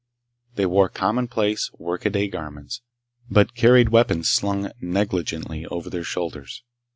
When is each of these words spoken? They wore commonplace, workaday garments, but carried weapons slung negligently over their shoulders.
They 0.55 0.65
wore 0.65 0.89
commonplace, 0.89 1.69
workaday 1.77 2.27
garments, 2.29 2.81
but 3.29 3.53
carried 3.53 3.89
weapons 3.89 4.29
slung 4.29 4.71
negligently 4.81 5.67
over 5.67 5.91
their 5.91 6.03
shoulders. 6.03 6.63